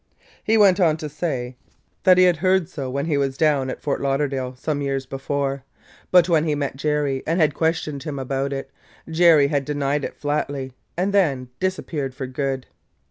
He 0.43 0.57
went 0.57 0.79
on 0.79 0.97
to 0.97 1.07
say 1.07 1.57
that 2.05 2.17
he 2.17 2.23
had 2.23 2.37
heard 2.37 2.67
so 2.67 2.89
when 2.89 3.05
he 3.05 3.17
was 3.19 3.37
down 3.37 3.69
at 3.69 3.83
Fort 3.83 4.01
Lauderdale 4.01 4.55
some 4.55 4.81
years 4.81 5.05
before, 5.05 5.63
but 6.09 6.27
when 6.27 6.43
he 6.43 6.55
met 6.55 6.75
Jerry 6.75 7.21
and 7.27 7.39
had 7.39 7.53
questioned 7.53 8.01
him 8.01 8.17
about 8.17 8.51
it, 8.51 8.71
Jerry 9.07 9.49
had 9.49 9.63
denied 9.63 10.03
it 10.03 10.15
flatly 10.17 10.73
and 10.97 11.13
then 11.13 11.49
disappeared 11.59 12.15
for 12.15 12.25
good. 12.25 12.65